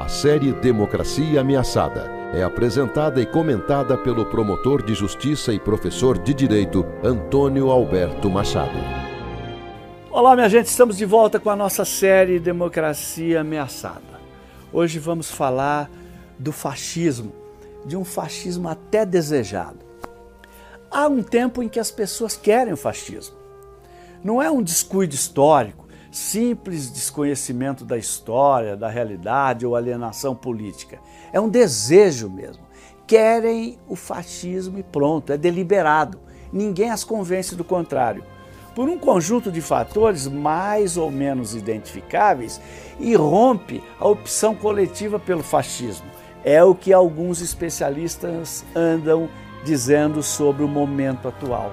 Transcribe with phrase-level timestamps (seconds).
[0.00, 6.32] A série Democracia Ameaçada é apresentada e comentada pelo promotor de justiça e professor de
[6.32, 8.78] direito Antônio Alberto Machado.
[10.10, 14.18] Olá, minha gente, estamos de volta com a nossa série Democracia Ameaçada.
[14.72, 15.90] Hoje vamos falar
[16.38, 17.34] do fascismo,
[17.84, 19.80] de um fascismo até desejado.
[20.90, 23.36] Há um tempo em que as pessoas querem o fascismo.
[24.24, 30.98] Não é um descuido histórico, simples desconhecimento da história, da realidade ou alienação política.
[31.32, 32.62] É um desejo mesmo.
[33.06, 36.18] Querem o fascismo e pronto, é deliberado.
[36.52, 38.24] Ninguém as convence do contrário.
[38.74, 42.60] Por um conjunto de fatores mais ou menos identificáveis,
[42.98, 46.06] irrompe a opção coletiva pelo fascismo.
[46.44, 49.28] É o que alguns especialistas andam
[49.64, 51.72] dizendo sobre o momento atual.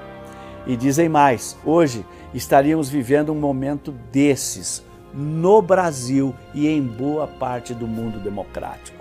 [0.68, 7.74] E dizem mais: hoje estaríamos vivendo um momento desses no Brasil e em boa parte
[7.74, 8.98] do mundo democrático.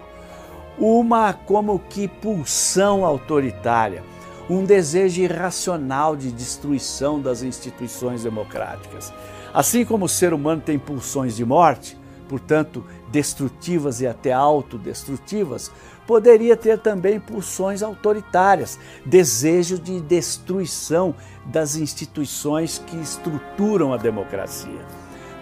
[0.78, 4.02] Uma como que pulsão autoritária,
[4.48, 9.12] um desejo irracional de destruição das instituições democráticas.
[9.52, 12.84] Assim como o ser humano tem pulsões de morte, portanto,
[13.16, 15.72] destrutivas e até autodestrutivas,
[16.06, 21.14] poderia ter também pulsões autoritárias, desejo de destruição
[21.46, 24.84] das instituições que estruturam a democracia.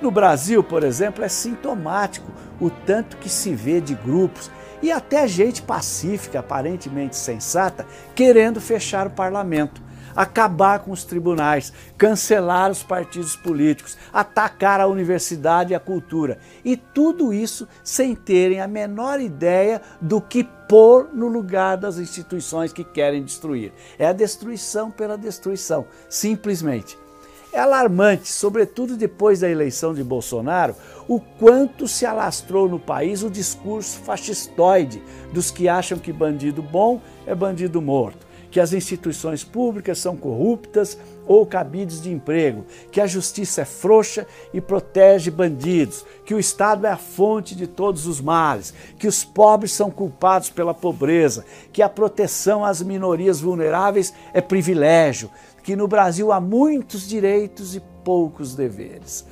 [0.00, 5.27] No Brasil, por exemplo, é sintomático o tanto que se vê de grupos e até
[5.27, 9.83] gente pacífica, aparentemente sensata, querendo fechar o parlamento
[10.15, 16.39] acabar com os tribunais, cancelar os partidos políticos, atacar a universidade e a cultura.
[16.65, 22.73] E tudo isso sem terem a menor ideia do que pôr no lugar das instituições
[22.73, 23.73] que querem destruir.
[23.98, 26.99] É a destruição pela destruição, simplesmente.
[27.53, 30.75] É alarmante, sobretudo depois da eleição de Bolsonaro,
[31.06, 35.01] o quanto se alastrou no país o discurso fascistoide
[35.33, 40.97] dos que acham que bandido bom é bandido morto que as instituições públicas são corruptas
[41.26, 46.87] ou cabides de emprego, que a justiça é frouxa e protege bandidos, que o Estado
[46.87, 51.82] é a fonte de todos os males, que os pobres são culpados pela pobreza, que
[51.82, 55.32] a proteção às minorias vulneráveis é privilégio,
[55.64, 59.26] que no Brasil há muitos direitos e poucos deveres.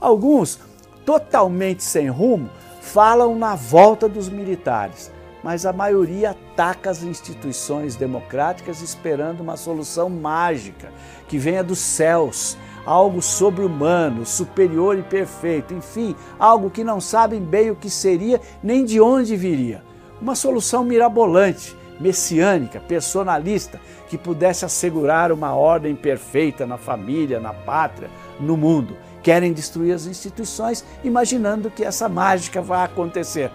[0.00, 0.60] Alguns,
[1.04, 2.48] totalmente sem rumo,
[2.80, 10.08] falam na volta dos militares mas a maioria ataca as instituições democráticas esperando uma solução
[10.08, 10.92] mágica
[11.28, 17.70] que venha dos céus, algo sobre-humano, superior e perfeito, enfim, algo que não sabem bem
[17.70, 19.82] o que seria nem de onde viria.
[20.20, 28.10] Uma solução mirabolante, messiânica, personalista, que pudesse assegurar uma ordem perfeita na família, na pátria,
[28.40, 28.96] no mundo.
[29.22, 33.50] Querem destruir as instituições, imaginando que essa mágica vai acontecer.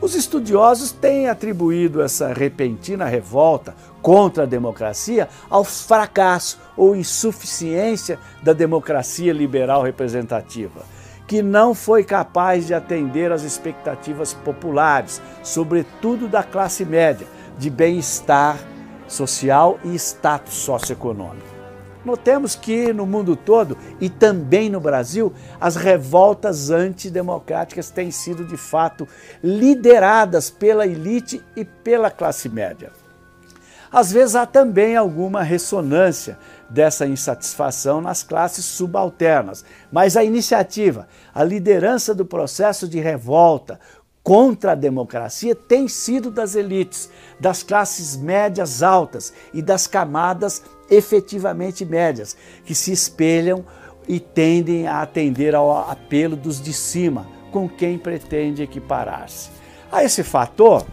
[0.00, 8.52] Os estudiosos têm atribuído essa repentina revolta contra a democracia ao fracasso ou insuficiência da
[8.52, 10.82] democracia liberal representativa,
[11.26, 17.26] que não foi capaz de atender às expectativas populares, sobretudo da classe média,
[17.58, 18.56] de bem-estar
[19.08, 21.57] social e status socioeconômico.
[22.04, 28.56] Notemos que no mundo todo e também no Brasil, as revoltas antidemocráticas têm sido de
[28.56, 29.06] fato
[29.42, 32.92] lideradas pela elite e pela classe média.
[33.90, 36.38] Às vezes há também alguma ressonância
[36.68, 43.80] dessa insatisfação nas classes subalternas, mas a iniciativa, a liderança do processo de revolta
[44.28, 47.08] contra a democracia tem sido das elites,
[47.40, 53.64] das classes médias altas e das camadas efetivamente médias, que se espelham
[54.06, 59.48] e tendem a atender ao apelo dos de cima, com quem pretende equiparar-se.
[59.90, 60.84] A esse fator,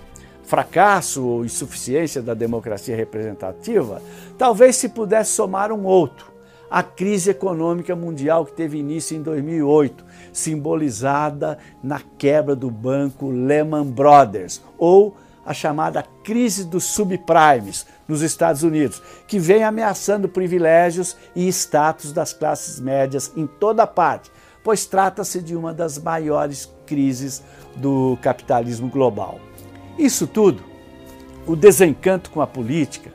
[0.43, 4.01] fracasso ou insuficiência da democracia representativa,
[4.37, 6.31] talvez se pudesse somar um outro,
[6.69, 10.03] a crise econômica mundial que teve início em 2008,
[10.33, 15.15] simbolizada na quebra do banco Lehman Brothers, ou
[15.45, 22.33] a chamada crise dos subprimes nos Estados Unidos, que vem ameaçando privilégios e status das
[22.33, 24.31] classes médias em toda parte,
[24.63, 27.43] pois trata-se de uma das maiores crises
[27.75, 29.39] do capitalismo global.
[29.97, 30.63] Isso tudo,
[31.45, 33.13] o desencanto com a política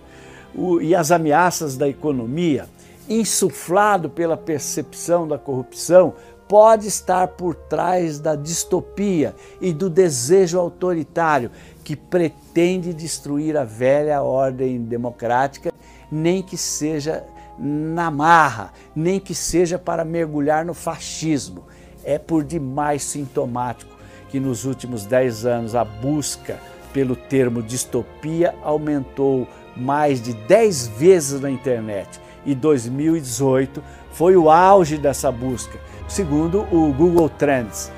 [0.55, 2.69] o, e as ameaças da economia,
[3.11, 6.15] insuflado pela percepção da corrupção,
[6.49, 11.51] pode estar por trás da distopia e do desejo autoritário
[11.83, 15.73] que pretende destruir a velha ordem democrática,
[16.11, 17.25] nem que seja
[17.59, 21.65] na marra, nem que seja para mergulhar no fascismo.
[22.05, 23.95] É por demais sintomático
[24.29, 26.59] que nos últimos 10 anos a busca
[26.93, 29.47] pelo termo distopia aumentou
[29.77, 33.83] mais de 10 vezes na internet e 2018
[34.13, 35.79] foi o auge dessa busca,
[36.09, 37.93] segundo o Google Trends.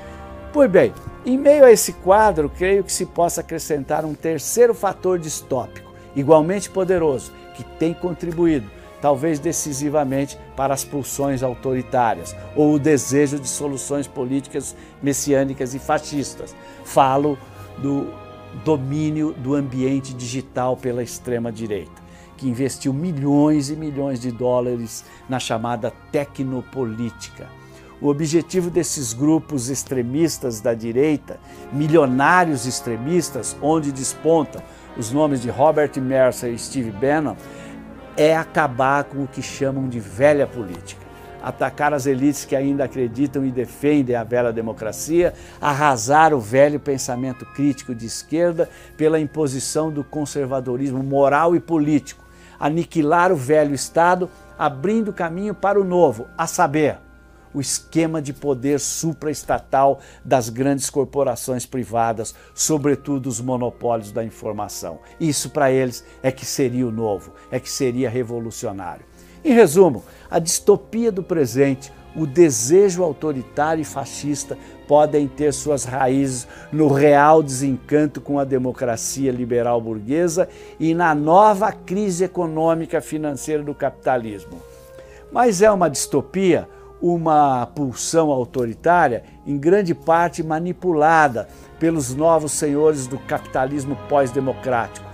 [0.51, 0.93] Pois bem,
[1.25, 6.69] em meio a esse quadro, creio que se possa acrescentar um terceiro fator distópico, igualmente
[6.69, 8.69] poderoso, que tem contribuído,
[9.01, 16.55] talvez decisivamente, para as pulsões autoritárias ou o desejo de soluções políticas messiânicas e fascistas.
[16.83, 17.37] Falo
[17.77, 18.13] do
[18.63, 22.02] domínio do ambiente digital pela extrema-direita
[22.43, 27.47] que investiu milhões e milhões de dólares na chamada tecnopolítica.
[28.01, 31.39] O objetivo desses grupos extremistas da direita,
[31.71, 34.61] milionários extremistas, onde despontam
[34.97, 37.37] os nomes de Robert Mercer e Steve Bannon,
[38.17, 41.01] é acabar com o que chamam de velha política.
[41.41, 47.45] Atacar as elites que ainda acreditam e defendem a velha democracia, arrasar o velho pensamento
[47.45, 52.22] crítico de esquerda pela imposição do conservadorismo moral e político,
[52.63, 56.97] aniquilar o velho Estado, abrindo caminho para o novo, a saber,
[57.53, 64.99] o esquema de poder supraestatal das grandes corporações privadas, sobretudo os monopólios da informação.
[65.19, 69.05] Isso para eles é que seria o novo, é que seria revolucionário.
[69.43, 74.57] Em resumo, a distopia do presente, o desejo autoritário e fascista
[74.87, 80.47] podem ter suas raízes no real desencanto com a democracia liberal burguesa
[80.79, 84.61] e na nova crise econômica financeira do capitalismo.
[85.31, 86.69] Mas é uma distopia,
[87.01, 91.49] uma pulsão autoritária, em grande parte manipulada
[91.79, 95.05] pelos novos senhores do capitalismo pós-democrático,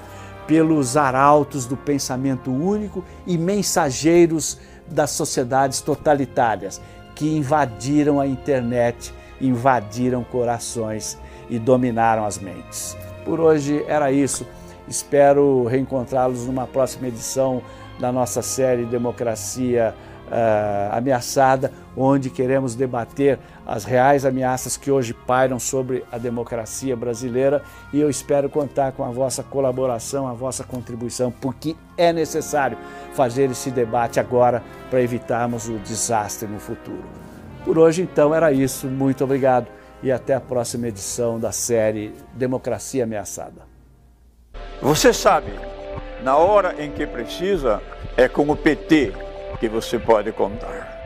[0.46, 4.60] pelos arautos do pensamento único e mensageiros
[4.91, 6.81] das sociedades totalitárias
[7.15, 11.18] que invadiram a internet invadiram corações
[11.50, 12.97] e dominaram as mentes.
[13.25, 14.45] Por hoje era isso.
[14.88, 17.62] Espero reencontrá-los numa próxima edição
[18.00, 19.94] da nossa série Democracia
[20.27, 23.39] uh, Ameaçada, onde queremos debater
[23.69, 27.62] as reais ameaças que hoje pairam sobre a democracia brasileira
[27.94, 32.80] e eu espero contar com a vossa colaboração, a vossa contribuição, porque é necessário
[33.13, 37.04] fazer esse debate agora para evitarmos o desastre no futuro.
[37.63, 38.88] Por hoje, então, era isso.
[38.88, 39.68] Muito obrigado
[40.01, 43.68] e até a próxima edição da série Democracia Ameaçada.
[44.81, 45.51] Você sabe,
[46.24, 47.83] na hora em que precisa,
[48.18, 49.13] é com o PT
[49.60, 50.99] que você pode contar.